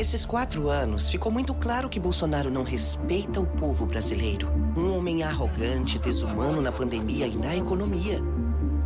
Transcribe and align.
Nesses 0.00 0.24
quatro 0.24 0.70
anos, 0.70 1.10
ficou 1.10 1.30
muito 1.30 1.52
claro 1.52 1.86
que 1.86 2.00
Bolsonaro 2.00 2.50
não 2.50 2.62
respeita 2.62 3.38
o 3.38 3.46
povo 3.46 3.84
brasileiro. 3.84 4.50
Um 4.74 4.96
homem 4.96 5.22
arrogante, 5.22 5.98
desumano 5.98 6.62
na 6.62 6.72
pandemia 6.72 7.26
e 7.26 7.36
na 7.36 7.54
economia. 7.54 8.18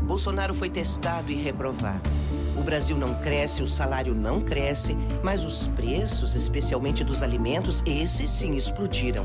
Bolsonaro 0.03 0.53
foi 0.53 0.69
testado 0.69 1.31
e 1.31 1.37
reprovado. 1.37 2.11
O 2.57 2.63
Brasil 2.63 2.97
não 2.97 3.15
cresce, 3.15 3.63
o 3.63 3.69
salário 3.69 4.13
não 4.13 4.41
cresce, 4.41 4.97
mas 5.23 5.45
os 5.45 5.69
preços, 5.69 6.35
especialmente 6.35 7.05
dos 7.05 7.23
alimentos, 7.23 7.81
esses 7.87 8.29
sim 8.29 8.57
explodiram. 8.57 9.25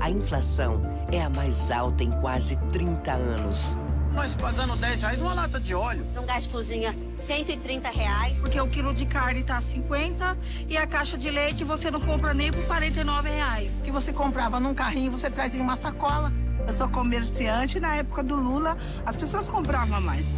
A 0.00 0.10
inflação 0.10 0.80
é 1.12 1.20
a 1.20 1.28
mais 1.28 1.70
alta 1.70 2.02
em 2.02 2.10
quase 2.22 2.56
30 2.72 3.12
anos. 3.12 3.76
Nós 4.18 4.34
pagando 4.34 4.74
10 4.74 5.00
reais 5.02 5.20
uma 5.20 5.32
lata 5.32 5.60
de 5.60 5.72
óleo. 5.76 6.04
Um 6.20 6.26
gás 6.26 6.42
de 6.42 6.48
cozinha, 6.48 6.92
130 7.14 7.88
reais. 7.88 8.40
Porque 8.40 8.60
o 8.60 8.66
quilo 8.66 8.92
de 8.92 9.06
carne 9.06 9.44
tá 9.44 9.60
50 9.60 10.36
e 10.68 10.76
a 10.76 10.88
caixa 10.88 11.16
de 11.16 11.30
leite 11.30 11.62
você 11.62 11.88
não 11.88 12.00
compra 12.00 12.34
nem 12.34 12.50
por 12.50 12.64
49 12.66 13.28
reais. 13.28 13.80
Que 13.84 13.92
você 13.92 14.12
comprava 14.12 14.58
num 14.58 14.74
carrinho, 14.74 15.12
você 15.12 15.30
traz 15.30 15.54
em 15.54 15.60
uma 15.60 15.76
sacola. 15.76 16.32
Eu 16.66 16.74
sou 16.74 16.88
comerciante, 16.88 17.78
na 17.78 17.94
época 17.94 18.24
do 18.24 18.34
Lula, 18.34 18.76
as 19.06 19.16
pessoas 19.16 19.48
compravam 19.48 20.00
mais. 20.00 20.34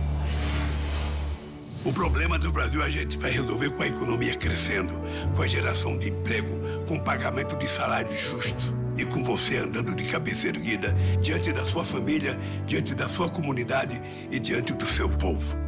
O 1.82 1.90
problema 1.90 2.38
do 2.38 2.52
Brasil 2.52 2.82
a 2.82 2.90
gente 2.90 3.16
vai 3.16 3.30
resolver 3.30 3.70
com 3.70 3.82
a 3.82 3.86
economia 3.86 4.36
crescendo, 4.36 5.00
com 5.34 5.40
a 5.40 5.46
geração 5.46 5.96
de 5.96 6.10
emprego, 6.10 6.60
com 6.86 6.96
o 6.96 7.02
pagamento 7.02 7.56
de 7.56 7.66
salário 7.66 8.14
justo 8.14 8.79
e 9.00 9.06
com 9.06 9.24
você 9.24 9.56
andando 9.56 9.94
de 9.94 10.04
cabeça 10.04 10.48
erguida 10.48 10.94
diante 11.22 11.52
da 11.52 11.64
sua 11.64 11.82
família, 11.82 12.38
diante 12.66 12.94
da 12.94 13.08
sua 13.08 13.30
comunidade 13.30 14.00
e 14.30 14.38
diante 14.38 14.74
do 14.74 14.84
seu 14.84 15.08
povo. 15.08 15.58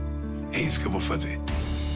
É 0.53 0.61
isso 0.61 0.79
que 0.79 0.87
eu 0.87 0.91
vou 0.91 1.01
fazer. 1.01 1.41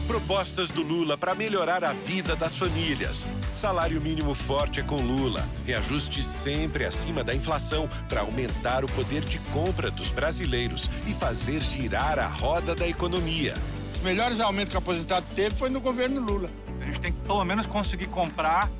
Propostas 0.07 0.71
do 0.71 0.81
Lula 0.81 1.15
para 1.15 1.35
melhorar 1.35 1.83
a 1.83 1.93
vida 1.93 2.35
das 2.35 2.57
famílias. 2.57 3.27
Salário 3.51 4.01
mínimo 4.01 4.33
forte 4.33 4.79
é 4.79 4.83
com 4.83 4.95
Lula. 4.95 5.45
Reajuste 5.65 6.23
sempre 6.23 6.85
acima 6.85 7.23
da 7.23 7.35
inflação 7.35 7.87
para 8.09 8.21
aumentar 8.21 8.83
o 8.83 8.91
poder 8.91 9.23
de 9.23 9.37
compra 9.51 9.91
dos 9.91 10.09
brasileiros 10.09 10.89
e 11.05 11.13
fazer 11.13 11.61
girar 11.61 12.17
a 12.17 12.25
roda 12.25 12.73
da 12.73 12.87
economia. 12.87 13.53
Os 13.93 14.01
melhores 14.01 14.39
aumentos 14.39 14.69
que 14.69 14.75
o 14.75 14.79
aposentado 14.79 15.25
teve 15.35 15.55
foi 15.55 15.69
no 15.69 15.81
governo 15.81 16.19
Lula. 16.19 16.49
A 16.81 16.85
gente 16.85 17.01
tem 17.01 17.11
que 17.11 17.19
pelo 17.19 17.43
menos 17.43 17.65
conseguir 17.65 18.07
comprar 18.07 18.71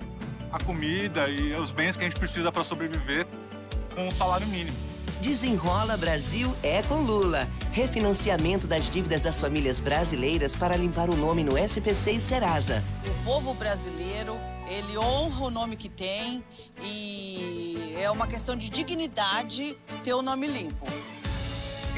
a 0.52 0.60
comida 0.64 1.30
e 1.30 1.54
os 1.54 1.72
bens 1.72 1.98
que 1.98 2.04
a 2.04 2.10
gente 2.10 2.20
precisa 2.20 2.52
para 2.52 2.64
sobreviver 2.64 3.28
com 3.94 4.08
o 4.08 4.12
salário 4.12 4.48
mínimo. 4.48 4.78
Desenrola 5.22 5.98
Brasil 5.98 6.56
é 6.62 6.84
com 6.84 7.02
Lula. 7.02 7.48
Refinanciamento 7.72 8.68
das 8.68 8.90
dívidas 8.90 9.24
das 9.24 9.42
famílias 9.42 9.80
brasileiras 9.80 10.56
para 10.56 10.76
limpar 10.76 11.10
o 11.10 11.16
nome 11.16 11.44
no 11.44 11.58
SPC 11.58 12.12
e 12.12 12.20
Serasa. 12.20 12.84
O 13.06 13.24
povo 13.24 13.54
brasileiro, 13.54 14.38
ele 14.70 14.98
honra 14.98 15.46
o 15.46 15.50
nome 15.50 15.76
que 15.76 15.90
tem 15.90 16.44
e 16.84 17.96
é 18.00 18.10
uma 18.12 18.28
questão 18.28 18.56
de 18.56 18.70
dignidade 18.70 19.76
ter 20.04 20.14
o 20.14 20.22
nome 20.22 20.48
limpo. 20.48 20.86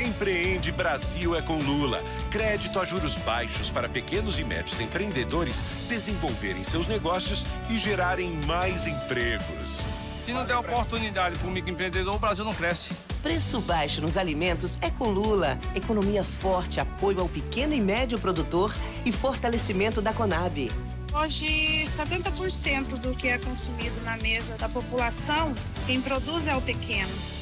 Empreende 0.01 0.71
Brasil 0.71 1.35
é 1.35 1.41
com 1.41 1.57
Lula. 1.57 2.01
Crédito 2.31 2.79
a 2.79 2.85
juros 2.85 3.17
baixos 3.17 3.69
para 3.69 3.89
pequenos 3.89 4.39
e 4.39 4.45
médios 4.45 4.79
empreendedores 4.79 5.61
desenvolverem 5.89 6.63
seus 6.63 6.87
negócios 6.87 7.45
e 7.69 7.77
gerarem 7.77 8.31
mais 8.45 8.87
empregos. 8.87 9.85
Se 10.23 10.31
não 10.31 10.45
der 10.45 10.55
oportunidade 10.55 11.37
para 11.37 11.47
o 11.47 11.51
microempreendedor, 11.51 12.15
o 12.15 12.19
Brasil 12.19 12.45
não 12.45 12.53
cresce. 12.53 12.89
Preço 13.21 13.59
baixo 13.59 13.99
nos 13.99 14.15
alimentos 14.15 14.77
é 14.81 14.89
com 14.89 15.09
Lula. 15.09 15.59
Economia 15.75 16.23
forte, 16.23 16.79
apoio 16.79 17.19
ao 17.19 17.27
pequeno 17.27 17.73
e 17.73 17.81
médio 17.81 18.17
produtor 18.17 18.73
e 19.05 19.11
fortalecimento 19.11 20.01
da 20.01 20.13
Conab. 20.13 20.71
Hoje, 21.13 21.85
70% 21.97 22.99
do 22.99 23.11
que 23.11 23.27
é 23.27 23.37
consumido 23.37 23.99
na 24.05 24.15
mesa 24.15 24.55
da 24.55 24.69
população, 24.69 25.53
quem 25.85 25.99
produz 25.99 26.47
é 26.47 26.55
o 26.55 26.61
pequeno. 26.61 27.38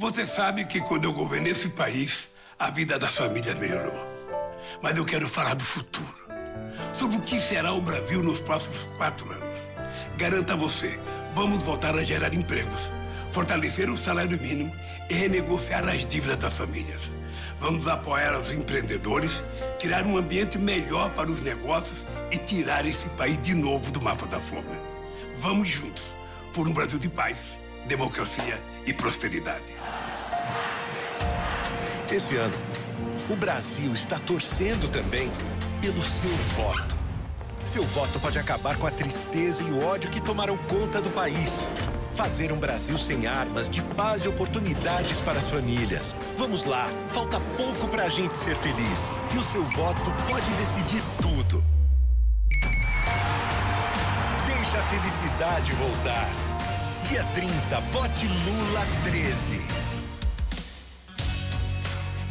Você 0.00 0.26
sabe 0.26 0.64
que 0.64 0.80
quando 0.80 1.04
eu 1.04 1.12
governei 1.12 1.52
esse 1.52 1.68
país, 1.68 2.30
a 2.58 2.70
vida 2.70 2.98
das 2.98 3.18
famílias 3.18 3.54
melhorou. 3.56 4.08
Mas 4.80 4.96
eu 4.96 5.04
quero 5.04 5.28
falar 5.28 5.52
do 5.52 5.62
futuro. 5.62 6.16
Sobre 6.94 7.18
o 7.18 7.20
que 7.20 7.38
será 7.38 7.74
o 7.74 7.82
Brasil 7.82 8.22
nos 8.22 8.40
próximos 8.40 8.84
quatro 8.96 9.30
anos. 9.30 9.58
Garanto 10.16 10.54
a 10.54 10.56
você, 10.56 10.98
vamos 11.32 11.62
voltar 11.62 11.94
a 11.96 12.02
gerar 12.02 12.34
empregos, 12.34 12.90
fortalecer 13.30 13.90
o 13.90 13.98
salário 13.98 14.40
mínimo 14.40 14.74
e 15.10 15.12
renegociar 15.12 15.86
as 15.86 16.06
dívidas 16.06 16.38
das 16.38 16.54
famílias. 16.54 17.10
Vamos 17.58 17.86
apoiar 17.86 18.40
os 18.40 18.54
empreendedores, 18.54 19.42
criar 19.78 20.06
um 20.06 20.16
ambiente 20.16 20.56
melhor 20.56 21.10
para 21.10 21.30
os 21.30 21.42
negócios 21.42 22.06
e 22.30 22.38
tirar 22.38 22.86
esse 22.86 23.06
país 23.10 23.36
de 23.42 23.52
novo 23.52 23.92
do 23.92 24.00
mapa 24.00 24.24
da 24.24 24.40
fome. 24.40 24.80
Vamos 25.34 25.68
juntos 25.68 26.16
por 26.54 26.66
um 26.66 26.72
Brasil 26.72 26.98
de 26.98 27.10
paz, 27.10 27.36
democracia 27.86 28.58
e 28.86 28.92
prosperidade. 28.92 29.74
Esse 32.10 32.36
ano, 32.36 32.56
o 33.28 33.36
Brasil 33.36 33.92
está 33.92 34.18
torcendo 34.18 34.88
também 34.88 35.30
pelo 35.80 36.02
seu 36.02 36.30
voto. 36.56 36.98
Seu 37.64 37.84
voto 37.84 38.18
pode 38.18 38.38
acabar 38.38 38.76
com 38.76 38.86
a 38.86 38.90
tristeza 38.90 39.62
e 39.62 39.70
o 39.70 39.84
ódio 39.84 40.10
que 40.10 40.20
tomaram 40.20 40.56
conta 40.56 41.00
do 41.00 41.10
país. 41.10 41.68
Fazer 42.12 42.50
um 42.52 42.58
Brasil 42.58 42.98
sem 42.98 43.26
armas, 43.26 43.70
de 43.70 43.80
paz 43.94 44.24
e 44.24 44.28
oportunidades 44.28 45.20
para 45.20 45.38
as 45.38 45.48
famílias. 45.48 46.16
Vamos 46.36 46.64
lá, 46.64 46.88
falta 47.08 47.40
pouco 47.56 47.86
para 47.86 48.04
a 48.04 48.08
gente 48.08 48.36
ser 48.36 48.56
feliz. 48.56 49.12
E 49.32 49.38
o 49.38 49.42
seu 49.42 49.64
voto 49.64 50.12
pode 50.28 50.50
decidir 50.54 51.02
tudo. 51.22 51.64
Deixa 54.46 54.78
a 54.78 54.82
felicidade 54.82 55.72
voltar. 55.74 56.49
Dia 57.10 57.24
30, 57.34 57.80
vote 57.90 58.28
Lula 58.28 58.86
13. 59.02 59.60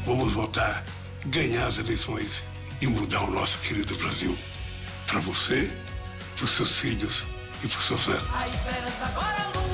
Vamos 0.05 0.31
votar, 0.31 0.85
ganhar 1.25 1.67
as 1.67 1.77
eleições 1.79 2.41
e 2.79 2.87
mudar 2.87 3.23
o 3.23 3.29
nosso 3.29 3.59
querido 3.59 3.93
Brasil. 3.97 4.37
Para 5.05 5.19
você, 5.19 5.69
para 6.37 6.45
os 6.45 6.51
seus 6.51 6.79
filhos 6.79 7.25
e 7.61 7.67
para 7.67 7.77
os 7.77 7.85
seus 7.87 8.07
netos. 8.07 8.29
A 8.33 8.47
esperança 8.47 9.05
agora 9.05 9.35
é 9.37 9.68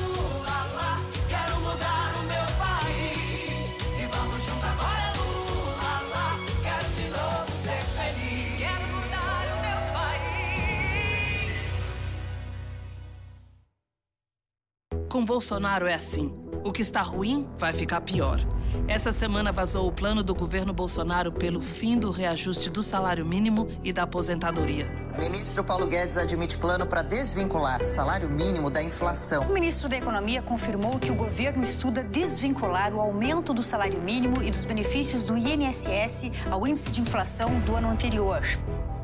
Com 15.08 15.24
Bolsonaro 15.24 15.86
é 15.86 15.94
assim. 15.94 16.34
O 16.64 16.72
que 16.72 16.82
está 16.82 17.00
ruim 17.00 17.48
vai 17.56 17.72
ficar 17.72 18.00
pior. 18.00 18.40
Essa 18.88 19.12
semana 19.12 19.52
vazou 19.52 19.86
o 19.86 19.92
plano 19.92 20.22
do 20.22 20.34
governo 20.34 20.72
Bolsonaro 20.72 21.30
pelo 21.30 21.60
fim 21.60 21.96
do 21.96 22.10
reajuste 22.10 22.68
do 22.68 22.82
salário 22.82 23.24
mínimo 23.24 23.68
e 23.84 23.92
da 23.92 24.02
aposentadoria. 24.02 24.90
Ministro 25.18 25.62
Paulo 25.62 25.86
Guedes 25.86 26.16
admite 26.16 26.58
plano 26.58 26.84
para 26.84 27.02
desvincular 27.02 27.82
salário 27.82 28.28
mínimo 28.28 28.68
da 28.68 28.82
inflação. 28.82 29.44
O 29.44 29.52
ministro 29.52 29.88
da 29.88 29.96
Economia 29.96 30.42
confirmou 30.42 30.98
que 30.98 31.10
o 31.10 31.14
governo 31.14 31.62
estuda 31.62 32.02
desvincular 32.02 32.92
o 32.92 33.00
aumento 33.00 33.54
do 33.54 33.62
salário 33.62 34.00
mínimo 34.02 34.42
e 34.42 34.50
dos 34.50 34.64
benefícios 34.64 35.22
do 35.22 35.38
INSS 35.38 36.32
ao 36.50 36.66
índice 36.66 36.90
de 36.90 37.00
inflação 37.00 37.60
do 37.60 37.76
ano 37.76 37.88
anterior. 37.88 38.42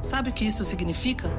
Sabe 0.01 0.31
o 0.31 0.33
que 0.33 0.45
isso 0.45 0.65
significa? 0.65 1.31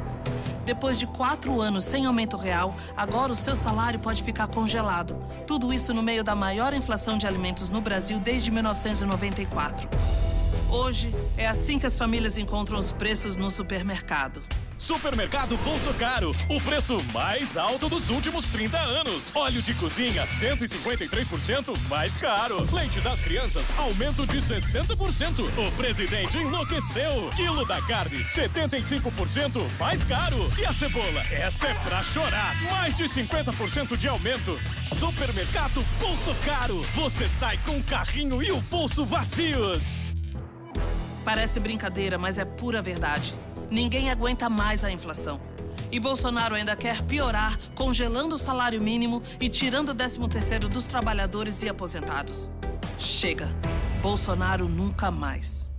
Depois 0.65 0.97
de 0.97 1.05
quatro 1.05 1.61
anos 1.61 1.83
sem 1.83 2.05
aumento 2.05 2.37
real, 2.37 2.75
agora 2.95 3.31
o 3.31 3.35
seu 3.35 3.55
salário 3.55 3.99
pode 3.99 4.23
ficar 4.23 4.47
congelado. 4.47 5.15
Tudo 5.45 5.73
isso 5.73 5.93
no 5.93 6.01
meio 6.01 6.23
da 6.23 6.35
maior 6.35 6.73
inflação 6.73 7.17
de 7.17 7.27
alimentos 7.27 7.69
no 7.69 7.81
Brasil 7.81 8.17
desde 8.19 8.49
1994. 8.49 9.89
Hoje, 10.69 11.13
é 11.37 11.47
assim 11.47 11.77
que 11.77 11.85
as 11.85 11.97
famílias 11.97 12.37
encontram 12.37 12.79
os 12.79 12.91
preços 12.91 13.35
no 13.35 13.51
supermercado. 13.51 14.41
Supermercado 14.83 15.55
Bolso 15.59 15.93
Caro, 15.93 16.35
o 16.49 16.59
preço 16.59 16.97
mais 17.13 17.55
alto 17.55 17.87
dos 17.87 18.09
últimos 18.09 18.47
30 18.47 18.77
anos. 18.77 19.31
Óleo 19.33 19.61
de 19.61 19.73
cozinha 19.75 20.27
153% 20.27 21.79
mais 21.87 22.17
caro. 22.17 22.67
Leite 22.69 22.99
das 22.99 23.21
crianças 23.21 23.79
aumento 23.79 24.27
de 24.27 24.39
60%. 24.39 25.39
O 25.57 25.71
presidente 25.77 26.35
enlouqueceu. 26.35 27.29
Quilo 27.33 27.65
da 27.65 27.81
carne 27.83 28.25
75% 28.25 29.65
mais 29.79 30.03
caro. 30.03 30.51
E 30.59 30.65
a 30.65 30.73
cebola, 30.73 31.23
essa 31.31 31.67
é 31.67 31.73
pra 31.75 32.03
chorar. 32.03 32.53
Mais 32.69 32.93
de 32.93 33.05
50% 33.05 33.95
de 33.95 34.09
aumento. 34.09 34.59
Supermercado 34.81 35.81
Bolso 35.97 36.35
Caro. 36.43 36.81
Você 36.93 37.23
sai 37.23 37.57
com 37.59 37.77
o 37.77 37.83
carrinho 37.83 38.43
e 38.43 38.51
o 38.51 38.59
bolso 38.59 39.05
vazios. 39.05 39.97
Parece 41.23 41.57
brincadeira, 41.61 42.17
mas 42.17 42.37
é 42.37 42.43
pura 42.43 42.81
verdade. 42.81 43.33
Ninguém 43.73 44.11
aguenta 44.11 44.51
mais 44.51 44.83
a 44.83 44.91
inflação. 44.91 45.41
E 45.91 45.99
Bolsonaro 45.99 46.53
ainda 46.53 46.75
quer 46.75 47.01
piorar, 47.01 47.57
congelando 47.73 48.35
o 48.35 48.37
salário 48.37 48.79
mínimo 48.79 49.19
e 49.41 49.49
tirando 49.49 49.89
o 49.89 49.95
13º 49.95 50.67
dos 50.67 50.85
trabalhadores 50.85 51.63
e 51.63 51.69
aposentados. 51.69 52.51
Chega. 52.99 53.49
Bolsonaro 53.99 54.69
nunca 54.69 55.09
mais. 55.09 55.72